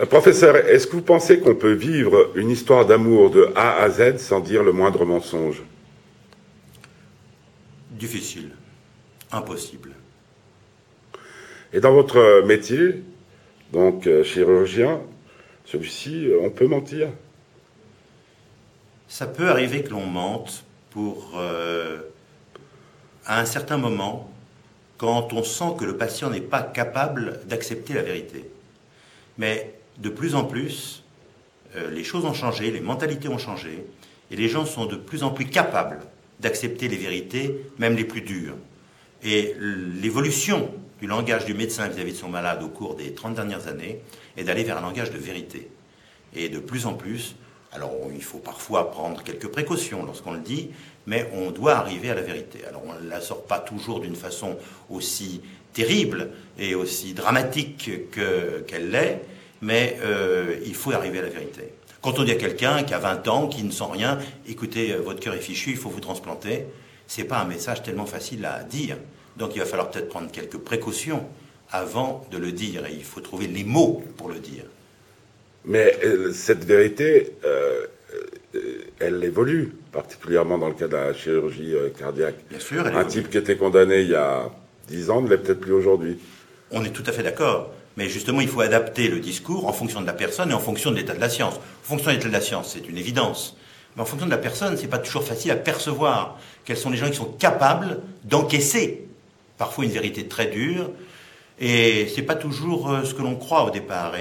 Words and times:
Euh, 0.00 0.06
Professeur, 0.06 0.56
est-ce 0.56 0.86
que 0.86 0.92
vous 0.92 1.02
pensez 1.02 1.40
qu'on 1.40 1.54
peut 1.54 1.72
vivre 1.72 2.30
une 2.34 2.50
histoire 2.50 2.86
d'amour 2.86 3.30
de 3.30 3.52
A 3.54 3.82
à 3.82 3.90
Z 3.90 4.18
sans 4.18 4.40
dire 4.40 4.62
le 4.62 4.72
moindre 4.72 5.04
mensonge? 5.04 5.62
Difficile. 7.90 8.50
Impossible. 9.30 9.92
Et 11.72 11.80
dans 11.80 11.92
votre 11.92 12.42
métier, 12.46 13.02
donc 13.72 14.06
euh, 14.06 14.24
chirurgien, 14.24 15.00
celui-ci, 15.66 16.26
euh, 16.26 16.40
on 16.42 16.50
peut 16.50 16.66
mentir? 16.66 17.08
Ça 19.06 19.26
peut 19.26 19.48
arriver 19.48 19.82
que 19.82 19.90
l'on 19.90 20.06
mente 20.06 20.64
pour, 20.90 21.34
euh, 21.36 22.00
à 23.26 23.38
un 23.40 23.44
certain 23.44 23.76
moment, 23.76 24.32
quand 24.98 25.32
on 25.32 25.44
sent 25.44 25.76
que 25.78 25.84
le 25.84 25.96
patient 25.96 26.30
n'est 26.30 26.40
pas 26.40 26.62
capable 26.62 27.40
d'accepter 27.46 27.94
la 27.94 28.02
vérité. 28.02 28.50
Mais 29.38 29.79
de 30.00 30.08
plus 30.08 30.34
en 30.34 30.44
plus, 30.44 31.04
euh, 31.76 31.90
les 31.90 32.04
choses 32.04 32.24
ont 32.24 32.34
changé, 32.34 32.70
les 32.70 32.80
mentalités 32.80 33.28
ont 33.28 33.38
changé, 33.38 33.84
et 34.30 34.36
les 34.36 34.48
gens 34.48 34.64
sont 34.64 34.86
de 34.86 34.96
plus 34.96 35.22
en 35.22 35.30
plus 35.30 35.46
capables 35.46 36.00
d'accepter 36.40 36.88
les 36.88 36.96
vérités, 36.96 37.60
même 37.78 37.96
les 37.96 38.04
plus 38.04 38.22
dures. 38.22 38.56
Et 39.22 39.54
l'évolution 39.58 40.70
du 41.00 41.06
langage 41.06 41.44
du 41.44 41.54
médecin 41.54 41.88
vis-à-vis 41.88 42.12
de 42.12 42.16
son 42.16 42.28
malade 42.28 42.62
au 42.62 42.68
cours 42.68 42.94
des 42.94 43.12
30 43.12 43.34
dernières 43.34 43.68
années 43.68 44.00
est 44.36 44.44
d'aller 44.44 44.64
vers 44.64 44.78
un 44.78 44.82
langage 44.82 45.10
de 45.10 45.18
vérité. 45.18 45.68
Et 46.34 46.48
de 46.48 46.58
plus 46.58 46.86
en 46.86 46.94
plus, 46.94 47.34
alors 47.72 47.92
il 48.14 48.22
faut 48.22 48.38
parfois 48.38 48.90
prendre 48.90 49.22
quelques 49.22 49.48
précautions 49.48 50.04
lorsqu'on 50.04 50.32
le 50.32 50.40
dit, 50.40 50.70
mais 51.06 51.28
on 51.34 51.50
doit 51.50 51.76
arriver 51.76 52.10
à 52.10 52.14
la 52.14 52.22
vérité. 52.22 52.60
Alors 52.66 52.82
on 52.86 53.02
ne 53.02 53.08
la 53.08 53.20
sort 53.20 53.44
pas 53.44 53.58
toujours 53.58 54.00
d'une 54.00 54.16
façon 54.16 54.56
aussi 54.88 55.42
terrible 55.72 56.30
et 56.58 56.74
aussi 56.74 57.14
dramatique 57.14 57.90
qu'elle 58.66 58.90
l'est, 58.90 59.20
mais 59.62 59.98
euh, 60.02 60.56
il 60.64 60.74
faut 60.74 60.92
arriver 60.92 61.18
à 61.18 61.22
la 61.22 61.28
vérité. 61.28 61.72
Quand 62.02 62.18
on 62.18 62.24
dit 62.24 62.32
à 62.32 62.36
quelqu'un 62.36 62.82
qui 62.82 62.94
a 62.94 62.98
20 62.98 63.28
ans, 63.28 63.48
qui 63.48 63.62
ne 63.62 63.70
sent 63.70 63.84
rien, 63.92 64.18
écoutez, 64.48 64.92
euh, 64.92 65.00
votre 65.00 65.20
cœur 65.20 65.34
est 65.34 65.40
fichu, 65.40 65.70
il 65.70 65.76
faut 65.76 65.90
vous 65.90 66.00
transplanter, 66.00 66.66
c'est 67.06 67.24
pas 67.24 67.38
un 67.40 67.44
message 67.44 67.82
tellement 67.82 68.06
facile 68.06 68.44
à 68.46 68.62
dire. 68.62 68.96
Donc 69.36 69.54
il 69.54 69.58
va 69.58 69.66
falloir 69.66 69.90
peut-être 69.90 70.08
prendre 70.08 70.30
quelques 70.30 70.58
précautions 70.58 71.26
avant 71.70 72.26
de 72.32 72.38
le 72.38 72.52
dire, 72.52 72.86
et 72.86 72.92
il 72.92 73.04
faut 73.04 73.20
trouver 73.20 73.46
les 73.46 73.64
mots 73.64 74.02
pour 74.16 74.28
le 74.28 74.38
dire. 74.38 74.64
Mais 75.64 75.96
euh, 76.04 76.32
cette 76.32 76.64
vérité, 76.64 77.32
euh, 77.44 77.86
elle 78.98 79.22
évolue, 79.22 79.74
particulièrement 79.92 80.56
dans 80.58 80.68
le 80.68 80.74
cas 80.74 80.88
de 80.88 80.94
la 80.96 81.12
chirurgie 81.14 81.74
cardiaque. 81.98 82.36
Bien 82.48 82.58
sûr, 82.58 82.80
elle 82.86 82.94
Un 82.96 83.00
évolue. 83.00 83.08
type 83.08 83.30
qui 83.30 83.38
était 83.38 83.56
condamné 83.56 84.00
il 84.00 84.08
y 84.08 84.14
a 84.14 84.50
10 84.88 85.10
ans 85.10 85.20
ne 85.20 85.28
l'est 85.28 85.38
peut-être 85.38 85.60
plus 85.60 85.72
aujourd'hui. 85.72 86.18
On 86.72 86.84
est 86.84 86.90
tout 86.90 87.04
à 87.06 87.12
fait 87.12 87.22
d'accord. 87.22 87.72
Mais 87.96 88.08
justement, 88.08 88.40
il 88.40 88.48
faut 88.48 88.60
adapter 88.60 89.08
le 89.08 89.20
discours 89.20 89.66
en 89.66 89.72
fonction 89.72 90.00
de 90.00 90.06
la 90.06 90.12
personne 90.12 90.50
et 90.50 90.54
en 90.54 90.60
fonction 90.60 90.90
de 90.90 90.96
l'état 90.96 91.14
de 91.14 91.20
la 91.20 91.28
science. 91.28 91.56
En 91.56 91.88
fonction 91.88 92.10
de 92.10 92.16
l'état 92.16 92.28
de 92.28 92.32
la 92.32 92.40
science, 92.40 92.72
c'est 92.72 92.88
une 92.88 92.96
évidence. 92.96 93.56
Mais 93.96 94.02
en 94.02 94.04
fonction 94.04 94.26
de 94.26 94.30
la 94.30 94.38
personne, 94.38 94.76
c'est 94.76 94.88
pas 94.88 94.98
toujours 94.98 95.24
facile 95.24 95.50
à 95.50 95.56
percevoir 95.56 96.38
quels 96.64 96.76
sont 96.76 96.90
les 96.90 96.96
gens 96.96 97.10
qui 97.10 97.16
sont 97.16 97.32
capables 97.38 98.00
d'encaisser 98.24 99.06
parfois 99.58 99.84
une 99.84 99.90
vérité 99.90 100.26
très 100.26 100.46
dure. 100.46 100.90
Et 101.58 102.10
c'est 102.14 102.22
pas 102.22 102.36
toujours 102.36 102.90
euh, 102.90 103.04
ce 103.04 103.12
que 103.12 103.22
l'on 103.22 103.36
croit 103.36 103.64
au 103.64 103.70
départ. 103.70 104.14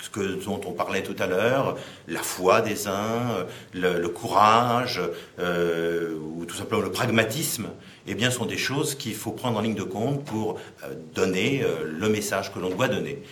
Ce 0.00 0.44
dont 0.44 0.60
on 0.66 0.72
parlait 0.72 1.02
tout 1.02 1.16
à 1.18 1.26
l'heure, 1.26 1.76
la 2.08 2.22
foi 2.22 2.60
des 2.60 2.88
uns, 2.88 3.46
le, 3.72 4.06
courage, 4.08 5.00
euh, 5.38 6.14
ou 6.36 6.44
tout 6.44 6.54
simplement 6.54 6.82
le 6.82 6.90
pragmatisme, 6.90 7.68
eh 8.06 8.30
sont 8.30 8.46
des 8.46 8.58
choses 8.58 8.94
qu'il 8.94 9.14
faut 9.14 9.32
prendre 9.32 9.58
en 9.58 9.62
ligne 9.62 9.74
de 9.74 9.82
compte 9.82 10.24
pour 10.24 10.58
euh, 10.84 10.94
donner 11.14 11.62
euh, 11.62 11.84
le 11.86 12.08
message 12.08 12.52
que 12.52 12.58
l'on 12.58 12.70
doit 12.70 12.88
donner. 12.88 13.22